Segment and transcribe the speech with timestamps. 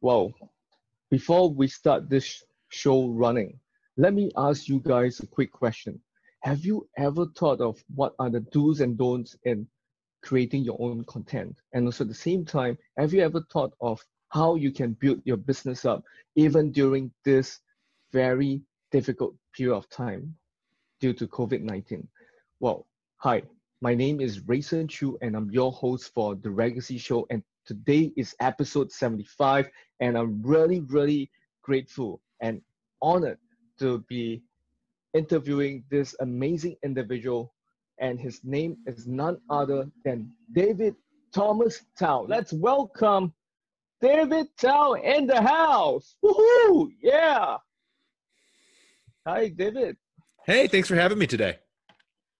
[0.00, 0.32] Well,
[1.10, 3.58] before we start this show running,
[3.96, 6.00] let me ask you guys a quick question.
[6.42, 9.66] Have you ever thought of what are the do's and don'ts in
[10.22, 11.56] creating your own content?
[11.72, 15.20] And also at the same time, have you ever thought of how you can build
[15.24, 16.04] your business up
[16.36, 17.58] even during this
[18.12, 18.62] very
[18.92, 20.36] difficult period of time
[21.00, 22.06] due to COVID 19?
[22.60, 23.42] Well, hi,
[23.80, 27.26] my name is Rayson Choo, and I'm your host for The Raygacy Show.
[27.30, 29.68] And today is episode 75,
[30.00, 31.30] and I'm really, really
[31.62, 32.62] grateful and
[33.02, 33.36] honored
[33.78, 34.42] to be
[35.12, 37.52] interviewing this amazing individual.
[38.00, 40.94] And his name is none other than David
[41.34, 42.24] Thomas Tao.
[42.26, 43.34] Let's welcome
[44.00, 46.16] David Tao in the house.
[46.24, 46.88] Woohoo!
[47.02, 47.58] Yeah.
[49.26, 49.98] Hi, David.
[50.46, 51.58] Hey, thanks for having me today.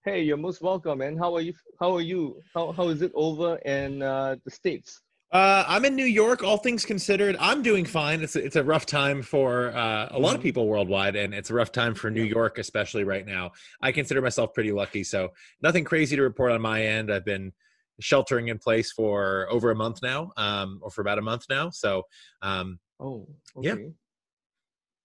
[0.07, 1.19] Hey, you're most welcome, man.
[1.19, 1.53] How are you?
[1.79, 2.41] How are you?
[2.55, 5.03] How, how is it over in uh, the states?
[5.31, 6.43] Uh, I'm in New York.
[6.43, 8.23] All things considered, I'm doing fine.
[8.23, 10.43] It's a, it's a rough time for uh, a lot of mm-hmm.
[10.43, 13.51] people worldwide, and it's a rough time for New York, especially right now.
[13.83, 17.13] I consider myself pretty lucky, so nothing crazy to report on my end.
[17.13, 17.53] I've been
[18.01, 21.69] sheltering in place for over a month now, um, or for about a month now.
[21.69, 22.05] So,
[22.41, 23.69] um, oh, okay.
[23.69, 23.75] yeah.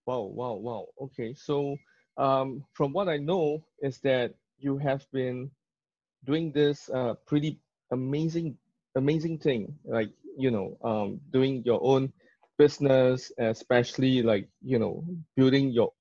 [0.05, 0.85] Wow, wow, wow.
[1.01, 1.75] Okay, so
[2.17, 5.51] um, from what I know is that you have been
[6.23, 7.59] doing this uh, pretty
[7.91, 8.57] amazing,
[8.95, 12.11] amazing thing, like you know, um, doing your own
[12.57, 15.03] business, especially like you know,
[15.35, 15.91] building your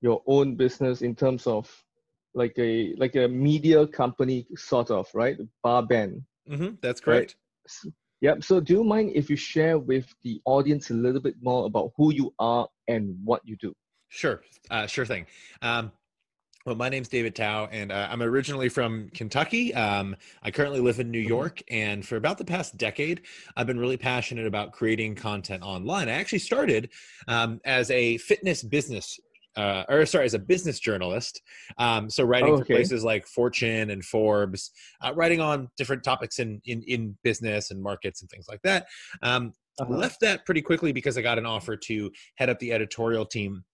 [0.00, 1.70] your own business in terms of
[2.34, 7.36] like a like a media company sort of right Barbend Mm-hmm, that's correct.
[7.84, 7.92] Right?
[8.22, 8.44] Yep.
[8.44, 11.92] So, do you mind if you share with the audience a little bit more about
[11.96, 13.72] who you are and what you do?
[14.08, 14.42] Sure.
[14.70, 15.26] Uh, sure thing.
[15.62, 15.92] Um,
[16.66, 19.72] well, my name's David Tao, and uh, I'm originally from Kentucky.
[19.74, 21.28] Um, I currently live in New mm-hmm.
[21.28, 23.22] York, and for about the past decade,
[23.56, 26.08] I've been really passionate about creating content online.
[26.08, 26.90] I actually started
[27.28, 29.18] um, as a fitness business
[29.56, 31.42] uh, or sorry, as a business journalist.
[31.78, 32.62] Um, so writing oh, okay.
[32.62, 34.70] for places like Fortune and Forbes,
[35.00, 38.86] uh, writing on different topics in, in, in business and markets and things like that.
[39.22, 39.94] Um, uh-huh.
[39.94, 43.64] Left that pretty quickly because I got an offer to head up the editorial team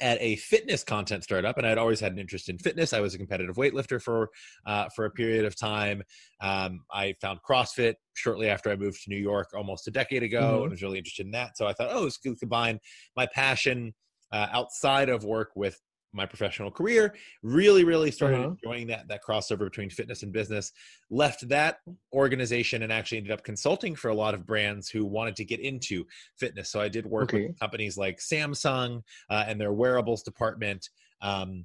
[0.00, 2.92] at a fitness content startup, and I'd always had an interest in fitness.
[2.92, 4.30] I was a competitive weightlifter for
[4.66, 6.02] uh, for a period of time.
[6.40, 10.40] Um, I found CrossFit shortly after I moved to New York almost a decade ago,
[10.40, 10.62] mm-hmm.
[10.62, 11.56] and was really interested in that.
[11.56, 12.78] So I thought, oh, it's good to combine
[13.16, 13.92] my passion
[14.32, 15.78] uh, outside of work with
[16.12, 18.50] my professional career really really started uh-huh.
[18.50, 20.72] enjoying that that crossover between fitness and business
[21.10, 21.78] left that
[22.12, 25.60] organization and actually ended up consulting for a lot of brands who wanted to get
[25.60, 26.04] into
[26.38, 27.46] fitness so i did work okay.
[27.48, 30.88] with companies like samsung uh, and their wearables department
[31.22, 31.64] um,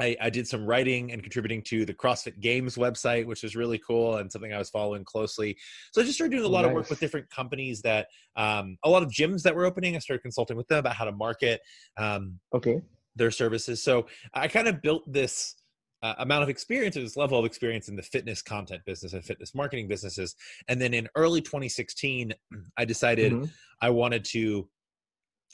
[0.00, 3.78] I, I, did some writing and contributing to the CrossFit Games website, which was really
[3.78, 5.56] cool and something I was following closely.
[5.92, 6.68] So I just started doing a lot nice.
[6.68, 9.96] of work with different companies that, um, a lot of gyms that were opening.
[9.96, 11.60] I started consulting with them about how to market
[11.96, 12.80] um, okay.
[13.16, 13.82] Their services.
[13.82, 15.56] So I kind of built this
[16.02, 19.54] uh, amount of experience, this level of experience in the fitness content business and fitness
[19.54, 20.36] marketing businesses.
[20.68, 22.32] And then in early 2016,
[22.76, 23.44] I decided mm-hmm.
[23.80, 24.68] I wanted to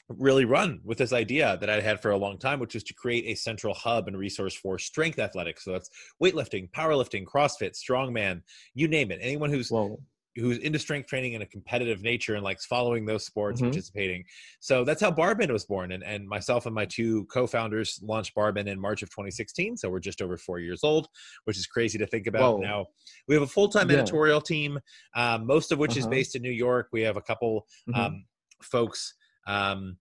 [0.09, 2.95] really run with this idea that I had for a long time, which is to
[2.95, 5.65] create a central hub and resource for strength athletics.
[5.65, 5.89] So that's
[6.23, 8.43] weightlifting, powerlifting, CrossFit, strongman,
[8.75, 9.21] you name it.
[9.23, 10.01] Anyone who's Whoa.
[10.37, 13.71] Who's into strength training in a competitive nature and likes following those sports, mm-hmm.
[13.71, 14.25] participating.
[14.61, 15.93] So that's how Barbend was born.
[15.93, 19.77] And, and myself and my two co-founders launched Barbend in March of 2016.
[19.77, 21.09] So we're just over four years old,
[21.45, 22.63] which is crazy to think about Whoa.
[22.63, 22.87] now.
[23.29, 23.99] We have a full-time yeah.
[23.99, 24.79] editorial team,
[25.15, 26.01] um, most of which uh-huh.
[26.01, 26.89] is based in New York.
[26.93, 28.01] We have a couple mm-hmm.
[28.01, 28.25] um,
[28.63, 29.15] folks
[29.47, 29.97] um,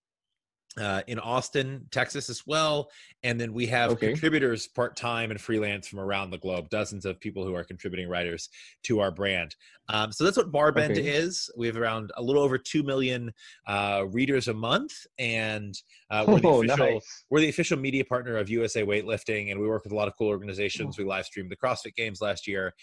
[0.79, 2.89] uh, in Austin, Texas as well.
[3.23, 4.07] And then we have okay.
[4.09, 8.07] contributors part time and freelance from around the globe, dozens of people who are contributing
[8.07, 8.49] writers
[8.83, 9.55] to our brand.
[9.89, 11.07] Um, so that's what Barbend okay.
[11.07, 11.49] is.
[11.57, 13.33] We have around a little over 2 million
[13.67, 14.93] uh, readers a month.
[15.19, 15.75] And
[16.09, 17.23] uh, we're, the oh, official, nice.
[17.29, 19.51] we're the official media partner of USA Weightlifting.
[19.51, 20.97] And we work with a lot of cool organizations.
[20.97, 22.73] We live streamed the CrossFit Games last year.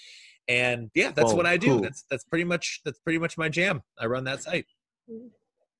[0.47, 1.69] And yeah, that's oh, what I do.
[1.69, 1.81] Cool.
[1.81, 3.83] That's that's pretty much that's pretty much my jam.
[3.99, 4.65] I run that site.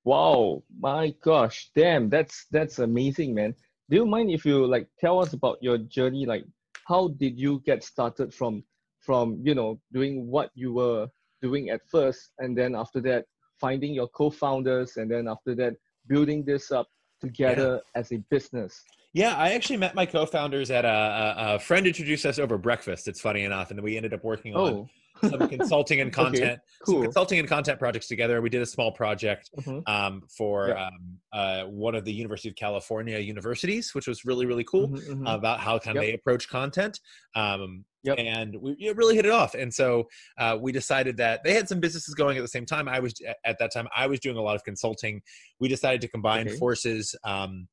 [0.09, 3.53] Wow, my gosh, damn, that's that's amazing, man.
[3.91, 6.25] Do you mind if you like tell us about your journey?
[6.25, 6.45] Like,
[6.87, 8.63] how did you get started from
[9.01, 11.09] from you know doing what you were
[11.43, 13.25] doing at first, and then after that
[13.61, 15.75] finding your co-founders, and then after that
[16.07, 16.87] building this up
[17.21, 17.99] together yeah.
[17.99, 18.81] as a business?
[19.13, 23.07] Yeah, I actually met my co-founders at a, a, a, friend introduced us over breakfast.
[23.07, 24.89] It's funny enough, and we ended up working on oh
[25.21, 26.95] some consulting and content, okay, cool.
[26.95, 28.41] some consulting and content projects together.
[28.41, 29.79] We did a small project mm-hmm.
[29.91, 30.87] um, for yeah.
[30.87, 35.11] um, uh, one of the University of California universities, which was really really cool mm-hmm,
[35.11, 35.27] mm-hmm.
[35.27, 36.11] about how kind of yep.
[36.11, 36.99] they approach content.
[37.35, 38.17] Um, Yep.
[38.17, 39.55] and we it really hit it off.
[39.55, 40.07] And so
[40.37, 42.87] uh, we decided that they had some businesses going at the same time.
[42.87, 43.13] I was
[43.43, 45.21] at that time I was doing a lot of consulting.
[45.59, 46.57] We decided to combine Okay.
[46.57, 47.13] forces.
[47.25, 47.67] Um,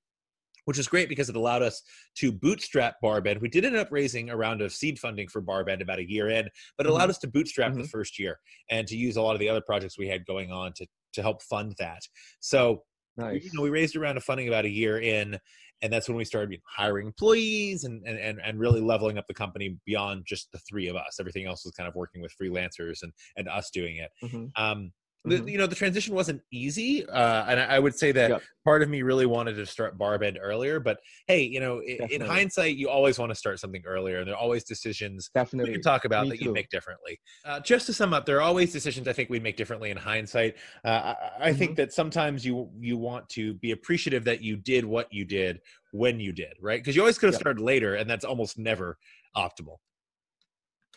[0.67, 1.83] which was great because it allowed us
[2.17, 3.41] to bootstrap Barbend.
[3.41, 6.29] We did end up raising a round of seed funding for Barbend about a year
[6.29, 7.11] in, but it allowed Mhm.
[7.11, 7.91] us to bootstrap the Mhm.
[7.91, 10.73] first year and to use a lot of the other projects we had going on
[10.75, 12.03] to to help fund that.
[12.41, 12.85] So
[13.17, 13.45] we- Nice.
[13.45, 15.41] you know, we raised a round of funding about a year in,
[15.81, 19.79] and that's when we started hiring employees and, and, and, really leveling up the company
[19.87, 21.19] beyond just the three of us.
[21.19, 24.11] Everything else was kind of working with freelancers and, and us doing it.
[24.23, 24.51] Mhm.
[24.57, 24.93] Um,
[25.27, 25.51] the, Mhm.
[25.51, 27.05] you know, the transition wasn't easy.
[27.07, 28.43] Uh, and I, I would say that Yep.
[28.65, 32.21] part of me really wanted to start Barbend earlier, but hey, you know, i- in
[32.21, 34.19] hindsight, you always want to start something earlier.
[34.19, 35.73] And there are always decisions we Definitely.
[35.75, 37.19] can talk about Me that you'd make differently.
[37.45, 39.97] Uh, just to sum up, there are always decisions I think we'd make differently in
[39.97, 40.57] hindsight.
[40.85, 41.77] Uh, I, I think Mhm.
[41.77, 45.61] that sometimes you you want to be appreciative that you did what you did
[45.93, 46.81] when you did, right?
[46.81, 47.41] Because you always could have Yep.
[47.41, 48.99] started later, and that's almost never
[49.37, 49.77] optimal.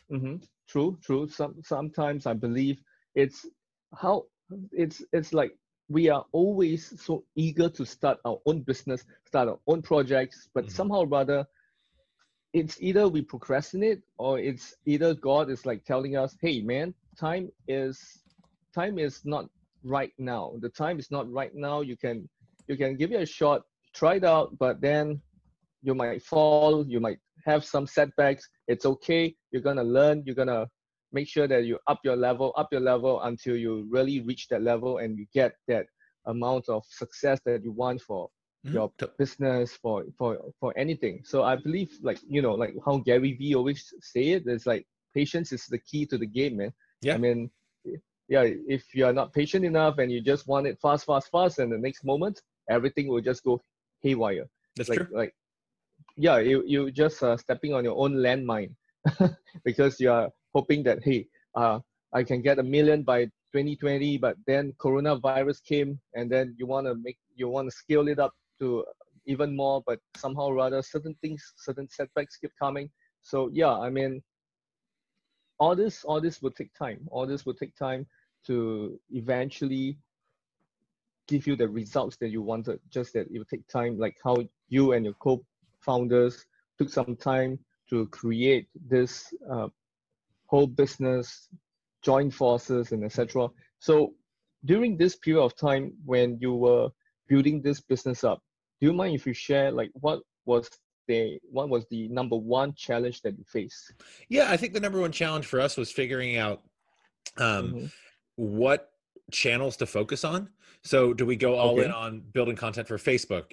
[0.10, 0.36] hmm
[0.68, 1.28] True, true.
[1.28, 2.80] Some sometimes I believe
[3.16, 3.44] it's
[3.96, 4.26] how
[4.72, 5.52] it's it's like
[5.90, 10.66] we are always so eager to start our own business, start our own projects, but
[10.66, 10.72] Mhm.
[10.72, 11.48] somehow rather
[12.54, 17.52] it's either we procrastinate or it's either God is like telling us, hey man, time
[17.68, 18.24] is
[18.74, 19.50] time is not
[19.84, 20.54] right now.
[20.60, 21.82] The time is not right now.
[21.82, 22.28] You can
[22.68, 23.64] you can give it a shot,
[23.94, 25.22] try it out, but then
[25.82, 28.48] you might fall, you might have some setbacks.
[28.68, 29.36] It's okay.
[29.52, 30.24] You're gonna learn.
[30.26, 30.70] You're gonna
[31.12, 34.62] make sure that you up your level, up your level until you really reach that
[34.62, 35.86] level and you get that
[36.28, 38.30] amount of success that you want for
[38.66, 38.74] Mhm.
[38.74, 41.24] your business, for for for anything.
[41.24, 44.44] So I believe like you know like how Gary Vee always say it.
[44.46, 46.74] It's like patience is the key to the game, man.
[47.02, 47.16] Yeah.
[47.16, 47.50] I mean,
[48.28, 48.44] yeah.
[48.68, 51.72] If you are not patient enough and you just want it fast, fast, fast, and
[51.72, 53.60] the next moment everything will just go
[54.02, 55.08] haywire That's like true.
[55.12, 55.34] like
[56.18, 58.74] yeah you you just uh, stepping on your own landmine
[59.66, 60.30] because you are
[60.60, 61.20] hoping that hey
[61.56, 61.80] uh
[62.14, 63.20] i can get a million by
[63.54, 68.08] 2020 but then coronavirus came and then you want to make you want to scale
[68.08, 68.86] it up to
[69.26, 72.90] even more but somehow or rather certain things certain setbacks keep coming.
[73.22, 74.22] So yeah i mean
[75.60, 77.00] all this all this will take time.
[77.12, 78.08] All this will take time
[78.48, 79.98] to eventually
[81.28, 82.80] give you the results that you wanted.
[82.90, 84.38] Just that it will take time like how
[84.70, 86.46] you and your co-founders
[86.78, 87.60] took some time
[87.90, 89.68] to create this uh,
[90.50, 91.48] whole business
[92.04, 93.48] join forces and etc
[93.80, 94.14] so
[94.66, 96.90] during this period of time when you were
[97.28, 98.40] building this business up
[98.80, 100.70] do you mind if you share like what was
[101.08, 103.94] the what was the number one challenge that you faced
[104.30, 106.62] Yeah, I think the number one challenge for us was figuring out
[107.38, 107.92] um, Mhm.
[108.36, 108.92] what
[109.32, 110.50] channels to focus on.
[110.84, 113.52] So, do we go all in on building content for Facebook,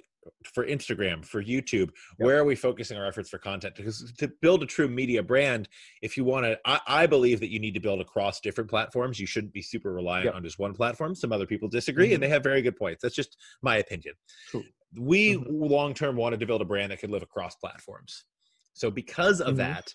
[0.53, 1.89] for Instagram, for YouTube?
[2.17, 3.75] Where are we focusing our efforts for content?
[3.75, 5.69] Because to build a true media brand,
[6.01, 9.19] if you want to, I, I believe that you need to build across different platforms.
[9.19, 10.35] You shouldn't be super reliant Yep.
[10.35, 11.15] on just one platform.
[11.15, 12.15] Some other people disagree, Mhm.
[12.15, 13.01] and they have very good points.
[13.01, 14.15] That's just my opinion.
[14.49, 14.63] True.
[14.99, 15.45] We Mhm.
[15.49, 18.25] long term wanted to build a brand that could live across platforms.
[18.73, 19.57] So, because of Mhm.
[19.57, 19.93] that,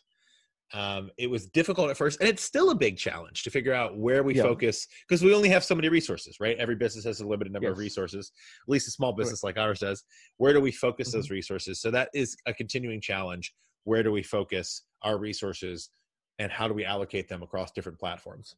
[0.74, 3.98] um, it was difficult at first, and it's still a big challenge to figure out
[3.98, 4.42] where we Yeah.
[4.44, 6.56] focus because we only have so many resources, right?
[6.58, 8.32] Every business has a limited number of resources,
[8.66, 10.02] at least a small business like ours does.
[10.38, 11.18] Where do we focus Mm-hmm.
[11.18, 11.80] those resources?
[11.80, 13.54] So that is a continuing challenge.
[13.84, 15.90] Where do we focus our resources,
[16.38, 18.56] and how do we allocate them across different platforms?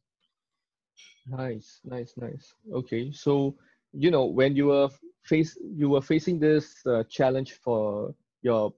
[1.27, 2.53] Nice, nice, nice.
[2.71, 3.55] Okay, so
[3.93, 4.89] you know when you were
[5.23, 8.73] face you were facing this uh, challenge for your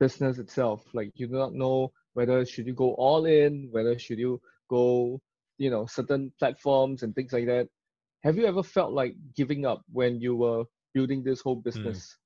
[0.00, 4.18] business itself, like you do not know whether should you go all in, whether should
[4.18, 5.20] you go,
[5.56, 7.68] you know, certain platforms and things like that.
[8.24, 12.16] Have you ever felt like giving up when you were building this whole business?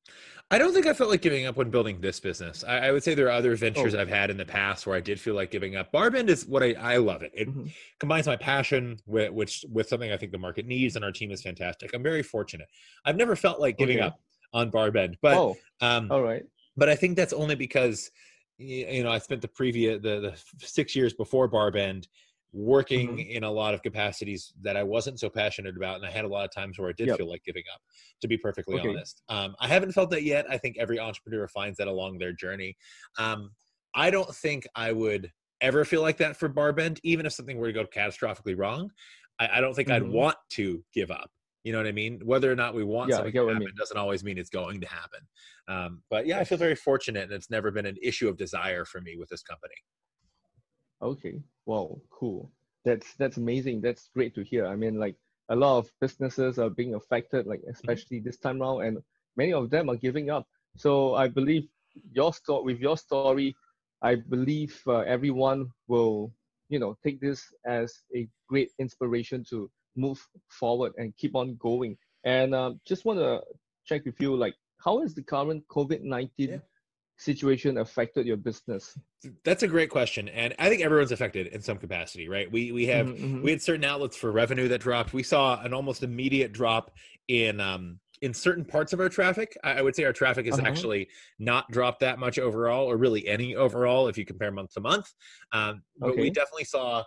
[0.50, 2.64] I don't think I felt like giving up when building this business.
[2.66, 4.00] I, I would say there are other ventures Oh.
[4.00, 5.92] I've had in the past where I did feel like giving up.
[5.92, 7.32] Barbend is what I, I love it.
[7.34, 7.70] It Mhm.
[8.00, 11.30] combines my passion with which with something I think the market needs, and our team
[11.36, 11.92] is fantastic.
[11.94, 12.68] I'm very fortunate.
[13.04, 14.06] I've never felt like giving Okay.
[14.06, 14.18] up
[14.54, 15.50] on Barbend, but oh,
[15.82, 16.44] um, all right.
[16.80, 18.10] but I think that's only because
[18.62, 20.20] you know I spent the previous the,
[20.58, 22.06] the six years before Barbend
[22.54, 23.26] working Mhm.
[23.30, 26.28] in a lot of capacities that I wasn't so passionate about, and I had a
[26.28, 27.12] lot of times where I did Yep.
[27.12, 27.80] feel like giving up.
[28.20, 28.78] To be perfectly Okay.
[28.78, 30.46] honest, um, I haven't felt that yet.
[30.50, 32.76] I think every entrepreneur finds that along their journey.
[33.18, 33.50] Um,
[33.94, 37.68] I don't think I would ever feel like that for Barbend, even if something were
[37.68, 38.90] to go catastrophically wrong.
[39.38, 40.10] I, I don't think I'd Mhm.
[40.10, 41.30] want to give up.
[41.64, 42.20] You know what I mean?
[42.24, 43.74] Whether or not we want Yeah, something to what I happen mean.
[43.78, 45.20] doesn't always mean it's going to happen.
[45.68, 48.84] Um, but yeah, I feel very fortunate, and it's never been an issue of desire
[48.84, 49.74] for me with this company.
[51.00, 51.40] Okay.
[51.66, 52.00] Wow.
[52.10, 52.50] Cool.
[52.84, 53.80] That's that's amazing.
[53.80, 54.66] That's great to hear.
[54.66, 55.16] I mean, like
[55.48, 58.98] a lot of businesses are being affected, like especially this time round, and
[59.36, 60.46] many of them are giving up.
[60.76, 61.68] So I believe
[62.12, 63.54] your story with your story,
[64.02, 66.32] I believe uh, everyone will,
[66.68, 71.96] you know, take this as a great inspiration to move forward and keep on going.
[72.24, 73.42] And um, just want to
[73.84, 76.56] check with you, like, how has the current COVID nineteen yeah.
[77.16, 78.98] situation affected your business?
[79.44, 82.50] That's a great question, and I think everyone's affected in some capacity, right?
[82.50, 83.24] We we have mm-hmm.
[83.24, 83.42] mm-hmm.
[83.42, 85.12] we had certain outlets for revenue that dropped.
[85.12, 86.90] We saw an almost immediate drop
[87.28, 89.56] in um, in certain parts of our traffic.
[89.62, 90.68] I would say our traffic has uh-huh.
[90.68, 91.08] actually
[91.38, 95.12] not dropped that much overall, or really any overall, if you compare month to month.
[95.52, 96.22] Um, but okay.
[96.22, 97.04] we definitely saw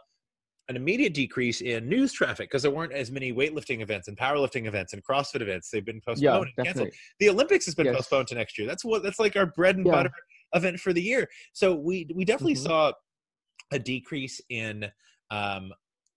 [0.67, 4.65] an immediate decrease in news traffic because there weren't as many weightlifting events and powerlifting
[4.65, 5.69] events and CrossFit events.
[5.69, 6.89] They've been postponed yeah, and canceled.
[7.19, 7.95] The Olympics has been yes.
[7.95, 8.67] postponed to next year.
[8.67, 9.91] That's what that's like our bread and yeah.
[9.91, 10.12] butter
[10.53, 11.27] event for the year.
[11.53, 12.65] So we we definitely mm-hmm.
[12.65, 12.91] saw
[13.72, 14.86] a decrease in
[15.31, 15.72] um,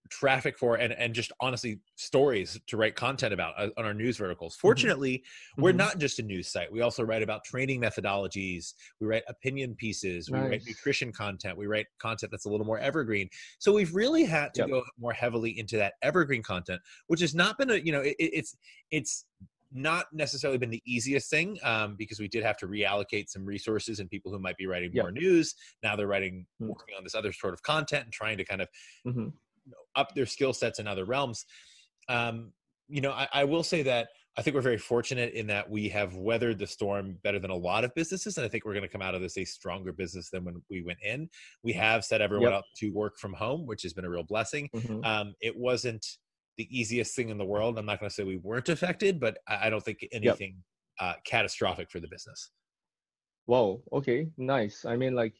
[0.09, 4.17] traffic for and, and just honestly stories to write content about uh, on our news
[4.17, 4.67] verticals mm-hmm.
[4.67, 5.63] fortunately mm-hmm.
[5.63, 9.75] we're not just a news site we also write about training methodologies we write opinion
[9.75, 10.43] pieces nice.
[10.43, 14.25] we write nutrition content we write content that's a little more evergreen so we've really
[14.25, 14.71] had to yep.
[14.71, 18.17] go more heavily into that evergreen content which has not been a you know it,
[18.19, 18.57] it's
[18.91, 19.25] it's
[19.71, 24.01] not necessarily been the easiest thing um, because we did have to reallocate some resources
[24.01, 25.05] and people who might be writing yep.
[25.05, 26.69] more news now they're writing mm-hmm.
[26.69, 28.69] working on this other sort of content and trying to kind of
[29.07, 29.29] mm-hmm
[29.97, 31.45] up their skill sets in other realms.
[32.09, 32.53] Um,
[32.89, 34.09] you know, I, I will say that
[34.39, 37.57] I think we're very fortunate in that we have weathered the storm better than a
[37.57, 39.93] lot of businesses, and I think we're going to come out of this a stronger
[39.93, 41.29] business than when we went in.
[41.65, 42.61] We have set everyone yep.
[42.61, 44.69] up to work from home, which has been a real blessing.
[44.75, 45.05] Mm-hmm.
[45.05, 46.07] Um, it wasn't
[46.57, 47.79] the easiest thing in the world.
[47.79, 50.63] I'm not going to say we weren't affected, but I, don't think anything
[51.01, 51.11] yep.
[51.11, 52.51] uh, catastrophic for the business.
[53.49, 53.81] Wow.
[53.95, 54.29] Okay.
[54.37, 54.85] Nice.
[54.85, 55.35] I mean, like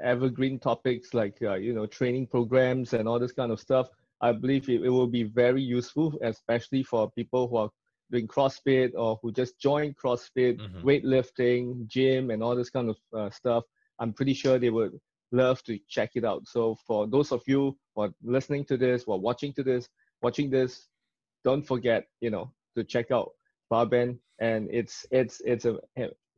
[0.00, 3.88] evergreen topics, like uh, you know, training programs and all this kind of stuff.
[4.20, 7.70] I believe it, it will be very useful, especially for people who are
[8.12, 10.86] doing CrossFit or who just joined CrossFit, mm-hmm.
[10.86, 13.64] weightlifting, gym, and all this kind of uh, stuff.
[13.98, 14.96] I'm pretty sure they would
[15.32, 16.46] love to check it out.
[16.46, 19.88] So for those of you who are listening to this, or watching to this,
[20.22, 20.86] watching this,
[21.42, 23.30] don't forget, you know, to check out
[23.72, 25.78] Barbend, and it's it's it's a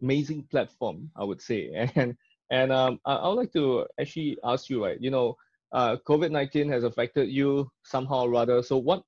[0.02, 1.70] amazing platform, I would say.
[1.96, 2.16] And
[2.50, 5.00] and um, I, I would like to actually ask you, right?
[5.00, 5.36] You know,
[5.72, 8.62] uh, COVID nineteen has affected you somehow or rather.
[8.62, 9.02] So what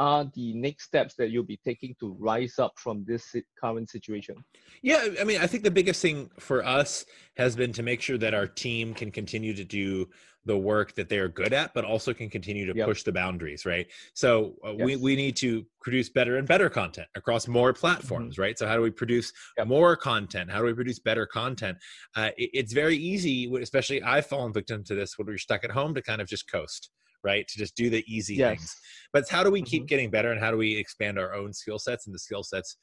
[0.00, 4.34] are the next steps that you'll be taking to rise up from this current situation?
[4.82, 7.04] Yeah, I mean, I think the biggest thing for us
[7.36, 10.08] has been to make sure that our team can continue to do
[10.46, 12.86] the work that they are good at, but also can continue to yep.
[12.86, 13.86] push the boundaries, right?
[14.14, 14.86] So uh, yes.
[14.86, 18.42] we, we need to produce better and better content across more platforms, mm-hmm.
[18.42, 18.58] right?
[18.58, 19.66] So how do we produce yep.
[19.66, 20.50] more content?
[20.50, 21.76] How do we produce better content?
[22.16, 25.70] Uh, it, it's very easy, especially I've fallen victim to this when we're stuck at
[25.70, 26.90] home to kind of just coast
[27.22, 27.46] right?
[27.46, 28.58] To just do the easy yes.
[28.58, 28.76] things.
[29.12, 29.86] But it's how do we keep mm-hmm.
[29.86, 32.76] getting better and how do we expand our own skill sets and the skill sets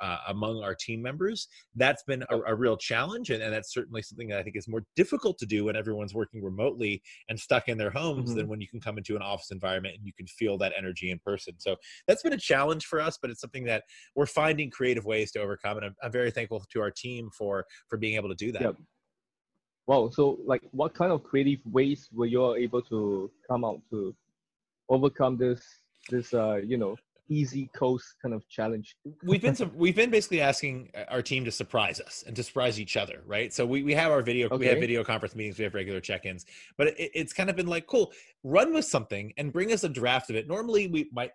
[0.00, 1.48] uh, among our team members?
[1.76, 3.30] That's been a, a real challenge.
[3.30, 6.14] And, and, that's certainly something that I think is more difficult to do when everyone's
[6.14, 8.38] working remotely and stuck in their homes mm-hmm.
[8.38, 11.10] than when you can come into an office environment and you can feel that energy
[11.10, 11.54] in person.
[11.58, 11.76] So
[12.06, 15.40] that's been a challenge for us, but it's something that we're finding creative ways to
[15.40, 15.78] overcome.
[15.78, 18.62] And I'm, I'm very thankful to our team for, for being able to do that.
[18.62, 18.76] Yep.
[19.88, 20.10] Wow.
[20.10, 24.14] So like what kind of creative ways were you able to come out to
[24.90, 25.60] overcome this
[26.10, 26.96] this uh you know
[27.30, 32.00] easy coast kind of challenge we've been we've been basically asking our team to surprise
[32.00, 34.56] us and to surprise each other right so we, we have our video okay.
[34.56, 36.46] we have video conference meetings we have regular check-ins
[36.78, 38.12] but it, it's kind of been like cool
[38.44, 41.32] run with something and bring us a draft of it normally we might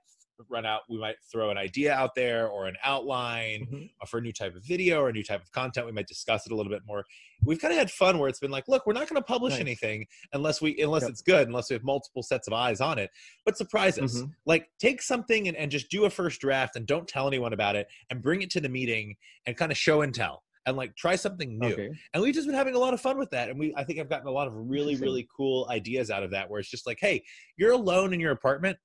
[0.50, 3.85] run out we might throw an idea out there or an outline mm-hmm.
[4.07, 6.45] for a new type of video or a new type of content we might discuss
[6.45, 7.03] it a little bit more
[7.43, 9.53] we've kind of had fun where it's been like look we're not going to publish
[9.53, 9.62] nice.
[9.62, 11.12] anything unless we unless yep.
[11.12, 13.09] it's good unless we have multiple sets of eyes on it
[13.45, 14.29] but surprise us mm-hmm.
[14.45, 17.75] like take something and, and just do a first draft and don't tell anyone about
[17.75, 20.95] it and bring it to the meeting and kind of show and tell and like
[20.95, 21.73] try something new.
[21.73, 21.89] Okay.
[22.13, 23.50] And we've just been having a lot of fun with that.
[23.50, 26.31] And we I think I've gotten a lot of really, really cool ideas out of
[26.31, 27.23] that where it's just like, hey,
[27.57, 28.77] you're alone in your apartment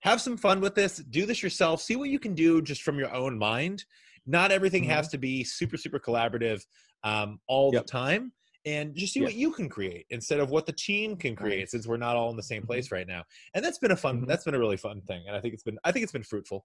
[0.00, 2.98] have some fun with this do this yourself see what you can do just from
[2.98, 3.84] your own mind
[4.26, 4.92] not everything mm-hmm.
[4.92, 6.64] has to be super super collaborative
[7.04, 7.86] um, all yep.
[7.86, 8.32] the time
[8.66, 9.28] and just see yep.
[9.28, 11.70] what you can create instead of what the team can create right.
[11.70, 12.68] since we're not all in the same mm-hmm.
[12.68, 13.22] place right now
[13.54, 14.26] and that's been a fun mm-hmm.
[14.26, 16.22] that's been a really fun thing and i think it's been i think it's been
[16.22, 16.64] fruitful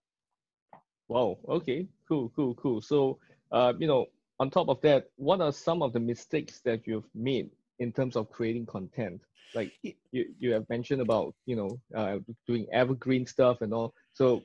[1.07, 3.17] wow okay cool cool cool so
[3.51, 4.05] uh, you know
[4.39, 8.15] on top of that what are some of the mistakes that you've made in terms
[8.15, 9.21] of creating content
[9.53, 9.93] like you,
[10.39, 12.17] you have mentioned about you know uh,
[12.47, 14.41] doing evergreen stuff and all so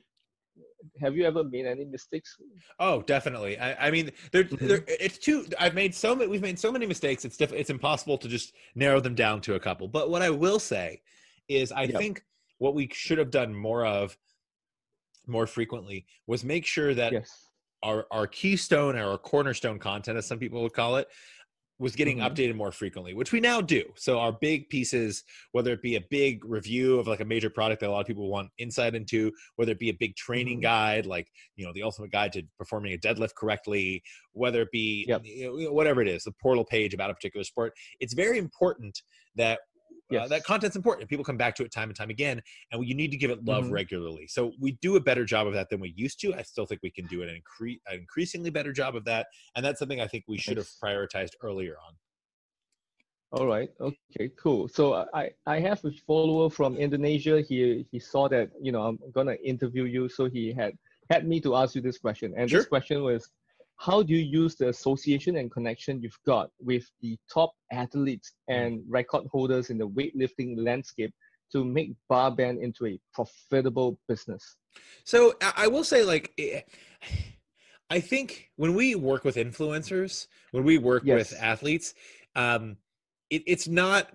[0.99, 2.37] have you ever made any mistakes
[2.79, 4.67] oh definitely i, I mean there, mm-hmm.
[4.67, 7.69] there it's too i've made so many we've made so many mistakes it's diff, it's
[7.69, 11.01] impossible to just narrow them down to a couple but what i will say
[11.47, 11.97] is i yep.
[11.97, 12.23] think
[12.57, 14.17] what we should have done more of
[15.27, 17.47] more frequently was make sure that yes.
[17.83, 21.07] our our keystone or our cornerstone content as some people would call it
[21.81, 22.29] was getting Mhm.
[22.29, 23.91] updated more frequently, which we now do.
[23.95, 27.79] So our big pieces, whether it be a big review of like a major product
[27.81, 30.63] that a lot of people want insight into, whether it be a big training Mhm.
[30.63, 35.05] guide, like you know the ultimate guide to performing a deadlift correctly, whether it be
[35.07, 35.21] Yep.
[35.25, 39.01] you know, whatever it is, the portal page about a particular sport, it's very important
[39.35, 39.59] that.
[40.19, 41.09] Uh, that content's important.
[41.09, 42.41] People come back to it time and time again,
[42.71, 43.71] and you need to give it love Mhm.
[43.71, 44.27] regularly.
[44.27, 46.33] So we do a better job of that than we used to.
[46.33, 49.65] I still think we can do an, incre- an increasingly better job of that, and
[49.65, 51.95] that's something I think we should have prioritized earlier on.
[53.33, 53.71] All right.
[53.79, 54.29] Okay.
[54.35, 54.67] Cool.
[54.67, 57.39] So I I have a follower from Indonesia.
[57.41, 60.77] He he saw that you know I'm gonna interview you, so he had
[61.09, 62.59] had me to ask you this question, and Sure.
[62.59, 63.31] this question was,
[63.81, 68.55] how do you use the association and connection you've got with the top athletes Mm.
[68.55, 71.13] and record holders in the weightlifting landscape
[71.51, 74.55] to make Barbend into a profitable business?
[75.03, 76.61] So I will say, like, eh,
[77.89, 81.93] I think when we work with influencers, when we work with athletes,
[82.35, 82.77] um,
[83.29, 84.11] it, it's not.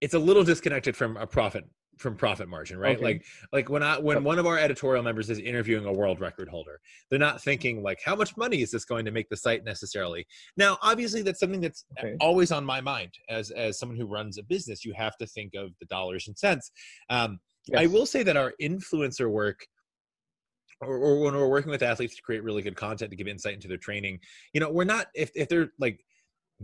[0.00, 1.64] It's a little disconnected from a profit
[1.98, 2.96] from profit margin, right?
[2.96, 3.04] Okay.
[3.04, 6.48] Like, like when I when one of our editorial members is interviewing a world record
[6.48, 9.64] holder, they're not thinking like, how much money is this going to make the site
[9.64, 10.26] necessarily?
[10.56, 12.16] Now, obviously, that's something that's Okay.
[12.20, 14.84] always on my mind as as someone who runs a business.
[14.84, 16.70] You have to think of the dollars and cents.
[17.10, 17.38] Um,
[17.76, 19.66] I will say that our influencer work,
[20.80, 23.54] or, or when we're working with athletes to create really good content to give insight
[23.54, 24.20] into their training,
[24.52, 26.04] you know, we're not if if they're like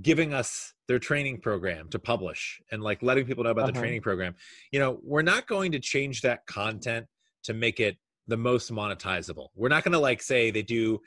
[0.03, 3.81] giving us their training program to publish and like letting people know about the Uh-huh.
[3.83, 4.35] training program,
[4.73, 7.07] you know, we're not going to change that content
[7.45, 7.97] to make it
[8.29, 9.49] the most monetizable.
[9.55, 11.01] We're not going to like say they do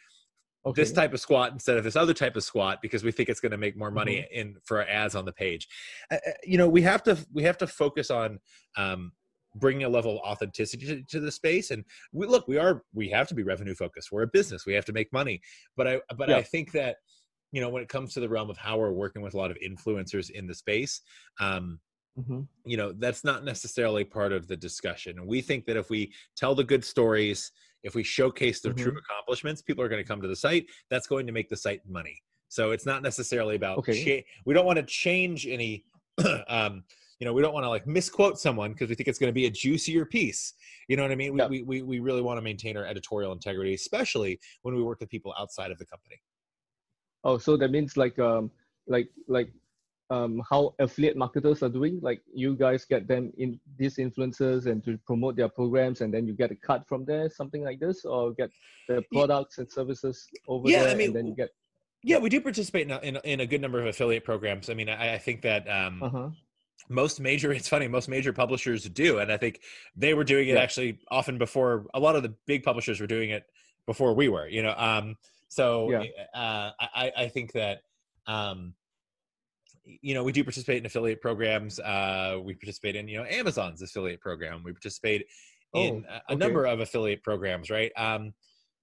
[0.65, 0.81] Okay.
[0.81, 3.41] this type of squat instead of this other type of squat because we think it's
[3.41, 4.39] going to make more money Mm-hmm.
[4.39, 5.67] in for our ads on the page.
[6.09, 8.39] Uh, uh, you know, we have to we have to focus on
[8.77, 9.11] um,
[9.55, 11.71] bringing a level of authenticity to, to the space.
[11.71, 14.09] And we look, we are we have to be revenue focused.
[14.11, 14.65] We're a business.
[14.65, 15.41] We have to make money.
[15.75, 16.37] But I but Yeah.
[16.37, 16.95] I think that
[17.53, 19.51] you know when it comes to the realm of how we're working with a lot
[19.51, 21.01] of influencers in the space.
[21.39, 21.79] Um,
[22.19, 22.47] Mhm.
[22.63, 26.13] you know that's not necessarily part of the discussion and we think that if we
[26.35, 28.99] tell the good stories if we showcase their true Mhm.
[28.99, 31.81] accomplishments people are going to come to the site that's going to make the site
[31.87, 33.97] money so it's not necessarily about Okay.
[34.21, 35.85] cha- we don't want to change any
[36.47, 36.83] um
[37.19, 39.39] you know we don't want to like misquote someone because we think it's going to
[39.41, 40.53] be a juicier piece
[40.87, 41.47] you know what i mean we, Yeah.
[41.47, 45.09] we, we, we really want to maintain our editorial integrity especially when we work with
[45.09, 46.21] people outside of the company
[47.23, 48.51] Oh, so that means like um
[48.87, 49.49] like like
[50.09, 51.99] um how affiliate marketers are doing.
[52.01, 56.27] Like you guys get them in these influencers and to promote their programs, and then
[56.27, 58.49] you get a cut from there, something like this, or get
[58.87, 61.49] the products and services over Yeah, I there, mean, and then you get.
[62.03, 64.69] yeah we do participate in a, in a, in a good number of affiliate programs
[64.69, 66.29] i mean i, I think that um Uh huh.
[66.89, 69.61] most major it's funny most major publishers do and i think
[69.95, 70.59] they were doing it Yeah.
[70.59, 73.43] actually often before a lot of the big publishers were doing it
[73.87, 75.15] before we were you know um
[75.53, 76.03] so Yeah.
[76.33, 77.81] uh i i think that
[78.27, 78.73] um
[79.85, 83.81] you know we do participate in affiliate programs uh we participate in you know amazon's
[83.81, 85.25] affiliate program we participate
[85.75, 86.35] in Oh, a, a okay.
[86.35, 88.33] number of affiliate programs right um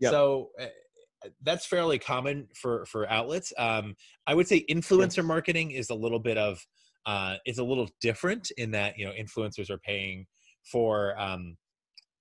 [0.01, 0.13] Yep.
[0.13, 0.67] so uh,
[1.43, 3.95] that's fairly common for for outlets um
[4.27, 5.27] i would say influencer Yes.
[5.27, 6.65] marketing is a little bit of
[7.07, 10.27] uh is a little different in that you know influencers are paying
[10.65, 11.57] for um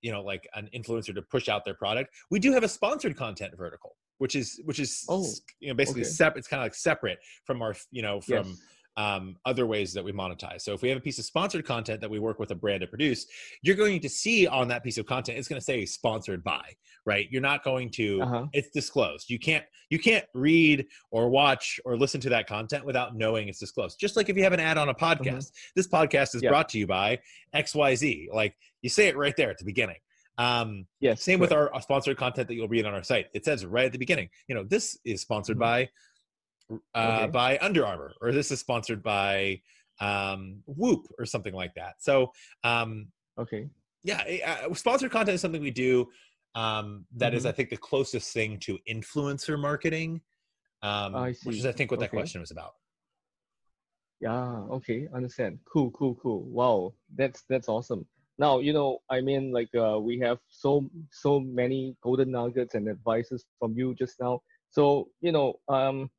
[0.02, 3.16] you know like an influencer to push out their product we do have a sponsored
[3.16, 5.26] content vertical which is which is Oh,
[5.60, 6.10] you know basically okay.
[6.10, 8.60] separate it's kind of like separate from our you know from Yes.
[8.96, 10.60] um, other ways that we monetize.
[10.60, 12.82] So if we have a piece of sponsored content that we work with a brand
[12.82, 13.24] to produce,
[13.62, 16.64] you're going to see on that piece of content it's going to say sponsored by,
[17.06, 17.26] right?
[17.30, 18.46] You're not going to Uh-huh.
[18.52, 19.30] it's disclosed.
[19.30, 23.58] You can't you can't read or watch or listen to that content without knowing it's
[23.58, 23.98] disclosed.
[23.98, 25.50] Just like if you have an ad on a podcast.
[25.76, 26.50] This podcast is Yeah.
[26.50, 27.18] brought to you by
[27.54, 28.28] XYZ.
[28.32, 29.96] Like you say it right there at the beginning.
[30.40, 31.22] Um, Yes.
[31.22, 33.26] same with our, our sponsored content that you'll read on our site.
[33.34, 35.60] It says right at the beginning, you know, this is sponsored Mhm.
[35.60, 35.88] by
[36.94, 37.26] uh, Okay.
[37.32, 39.60] by Under Armour, or this is sponsored by
[40.00, 41.96] um, Whoop, or something like that.
[42.00, 42.32] So,
[42.64, 43.68] um, Okay.
[44.02, 46.08] yeah, eh, uh, sponsored content is something we do.
[46.54, 47.48] Um, that is, Mhm.
[47.48, 50.22] I think, the closest thing to influencer marketing,
[50.80, 51.66] um, which is.
[51.66, 52.16] I think, what that Okay.
[52.16, 52.76] question was about.
[54.20, 55.58] Yeah, okay, understand.
[55.64, 56.42] Cool, cool, cool.
[56.44, 58.06] Wow, that's that's awesome.
[58.40, 62.88] Now, you know, I mean, like uh, we have so so many golden nuggets and
[62.88, 64.40] advices from you just now.
[64.70, 66.10] So, you know, um,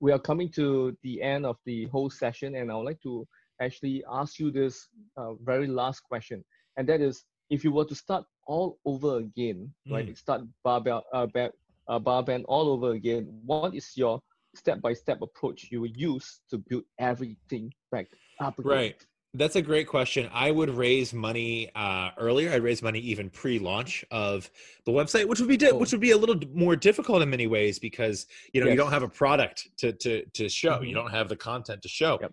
[0.00, 3.26] we are coming to the end of the whole session, and I would like to
[3.60, 6.44] actually ask you this uh, very last question,
[6.76, 10.16] and that is, if you were to start all over again, right?
[10.16, 11.52] start barbell, uh, ba-
[11.88, 14.20] uh, Barbend all over again, what is your
[14.54, 18.08] step-by-step approach you would use to build everything back
[18.40, 18.70] up again?
[18.70, 19.09] Right.
[19.34, 20.28] That's a great question.
[20.32, 22.52] I would raise money uh, earlier.
[22.52, 24.50] I'd raise money even pre-launch of
[24.86, 27.46] the website, which would be di- which would be a little more difficult in many
[27.46, 28.72] ways because you know yes.
[28.72, 30.72] you don't have a product to to to show.
[30.72, 30.84] Mm-hmm.
[30.84, 32.18] You don't have the content to show.
[32.20, 32.32] Yep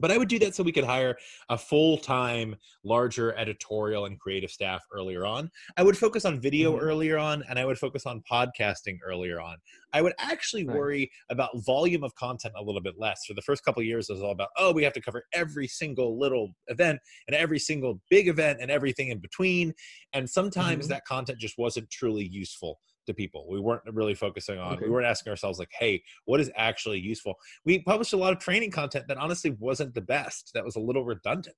[0.00, 1.16] but I would do that so we could hire
[1.48, 5.50] a full time, larger editorial and creative staff earlier on.
[5.76, 6.84] I would focus on video mm-hmm.
[6.84, 9.56] earlier on, and I would focus on podcasting earlier on.
[9.92, 10.76] I would actually right.
[10.76, 13.24] worry about volume of content a little bit less.
[13.26, 15.68] For the first couple years, it was all about, oh, we have to cover every
[15.68, 19.74] single little event and every single big event and everything in between.
[20.12, 20.94] And sometimes mm-hmm.
[20.94, 23.46] that content just wasn't truly useful to people.
[23.48, 24.84] We weren't really focusing on, okay.
[24.84, 27.34] we weren't asking ourselves, like, hey, what is actually useful?
[27.64, 30.80] We published a lot of training content that honestly wasn't the best, that was a
[30.80, 31.56] little redundant.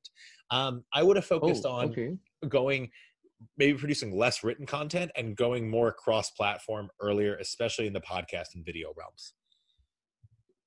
[0.51, 2.17] Um, I would have focused oh, on okay.
[2.49, 2.91] going,
[3.59, 8.55] maybe producing less written content and going more cross platform earlier, especially in the podcast
[8.55, 9.35] and video realms.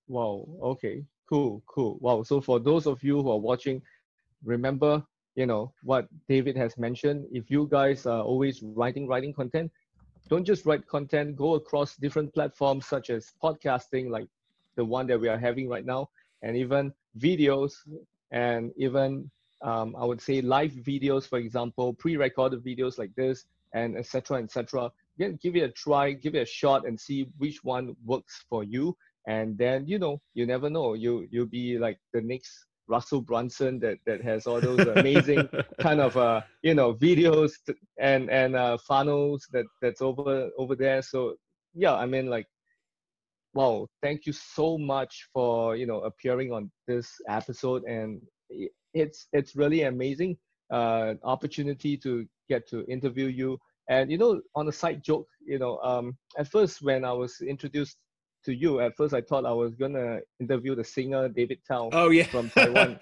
[0.08, 0.48] Wow.
[0.64, 1.04] Okay.
[1.28, 1.64] Cool.
[1.68, 1.98] Cool.
[2.00, 2.24] Wow.
[2.24, 3.82] So for those of you who are watching,
[4.44, 5.04] remember,
[5.36, 7.26] you know, what David has mentioned.
[7.32, 9.72] If you guys are always writing, writing content,
[10.28, 14.28] don't just write content, go across different platforms such as podcasting, like
[14.76, 16.10] the one that we are having right now,
[16.42, 17.74] and even videos,
[18.32, 19.30] and even
[19.62, 24.44] um, I would say live videos, for example, pre-recorded videos like this, and etc.
[24.44, 24.92] etc.
[25.18, 28.64] Again, give it a try, give it a shot, and see which one works for
[28.64, 28.96] you.
[29.26, 30.94] And then you know, you never know.
[30.94, 35.48] You you'll be like the next Russell Brunson that that has all those amazing
[35.80, 37.52] kind of uh you know videos
[38.00, 41.02] and and uh, funnels that that's over over there.
[41.02, 41.36] So
[41.74, 42.48] yeah, I mean like
[43.54, 48.22] wow, thank you so much for you know appearing on this episode and
[48.94, 50.38] it's it's really amazing
[50.72, 53.58] uh opportunity to get to interview you
[53.90, 57.42] and you know on a side joke you know um at first when I was
[57.42, 57.98] introduced
[58.48, 58.80] to you.
[58.80, 61.90] At first, I thought I was gonna interview the singer David Tao.
[61.92, 63.00] Oh yeah, from Taiwan.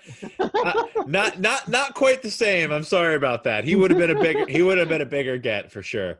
[1.08, 2.72] not not not quite the same.
[2.72, 3.64] I'm sorry about that.
[3.64, 6.20] He would have been a bigger he would have been a bigger get for sure.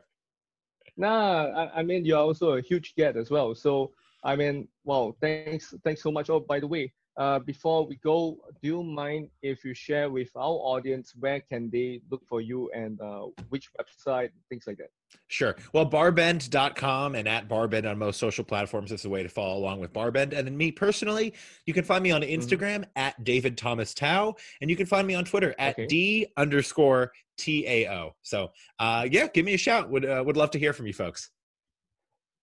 [0.96, 3.54] Nah, I, I mean you're also a huge get as well.
[3.54, 6.30] So I mean, wow, thanks thanks so much.
[6.30, 10.28] Oh, by the way, uh, before we go, do you mind if you share with
[10.36, 14.90] our audience where can they look for you and uh, which website, things like that?
[15.28, 15.56] Sure.
[15.72, 19.80] Well, barbend.com and at barbend on most social platforms is the way to follow along
[19.80, 20.36] with Barbend.
[20.36, 21.32] And then me personally,
[21.64, 22.40] you can find me on mm-hmm.
[22.40, 22.90] Instagram mm-hmm.
[22.96, 25.86] at David Thomas Tao, and you can find me on Twitter at okay.
[25.86, 28.14] D underscore T A O.
[28.22, 29.90] So, uh, yeah, give me a shout.
[29.90, 31.30] Would uh, would love to hear from you folks.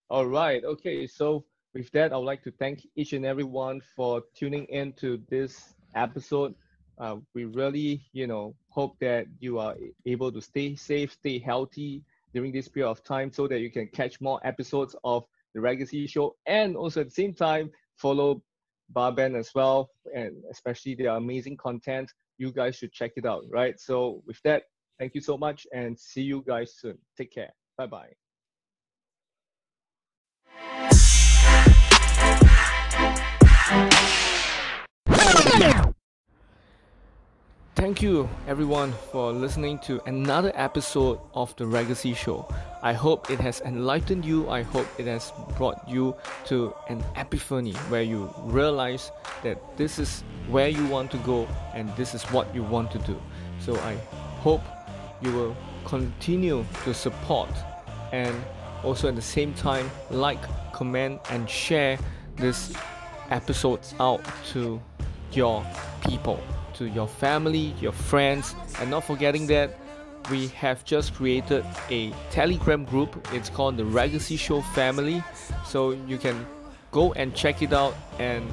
[0.09, 0.63] All right.
[0.63, 1.07] Okay.
[1.07, 5.21] So with that, I would like to thank each and everyone for tuning in to
[5.29, 6.53] this episode.
[6.99, 12.03] Uh, we really, you know, hope that you are able to stay safe, stay healthy
[12.33, 16.07] during this period of time so that you can catch more episodes of the Raygacy
[16.07, 18.41] Show and also at the same time follow
[18.93, 22.11] Barbend as well and especially their amazing content.
[22.37, 23.79] You guys should check it out, right?
[23.79, 24.63] So with that,
[24.99, 26.97] thank you so much and see you guys soon.
[27.17, 27.53] Take care.
[27.77, 28.22] Bye bye.
[37.75, 42.47] Thank you everyone for listening to another episode of the Raygacy Show.
[42.83, 44.47] I hope it has enlightened you.
[44.47, 50.23] I hope it has brought you to an epiphany where you realize that this is
[50.49, 53.19] where you want to go and this is what you want to do.
[53.59, 53.95] So I
[54.39, 54.61] hope
[55.23, 57.49] you will continue to support
[58.11, 58.35] and
[58.83, 60.41] also at the same time like,
[60.73, 61.97] comment and share
[62.35, 62.71] this
[63.31, 64.79] episode out to
[65.31, 65.65] your
[66.07, 66.39] people
[66.75, 69.77] to your family, your friends, and not forgetting that
[70.29, 73.27] we have just created a Telegram group.
[73.33, 75.23] It's called the Raygacy Show Family.
[75.65, 76.45] So you can
[76.91, 78.51] go and check it out and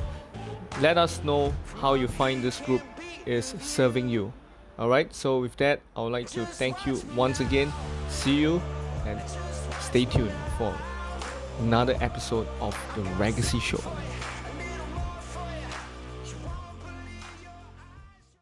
[0.80, 2.82] let us know how you find this group
[3.26, 4.32] is serving you.
[4.78, 7.72] Alright, so with that, I would like to thank you once again.
[8.08, 8.62] See you
[9.06, 9.20] and
[9.80, 10.74] stay tuned for
[11.60, 13.82] another episode of the Raygacy Show.